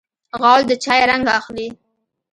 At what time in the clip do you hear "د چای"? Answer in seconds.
0.69-1.01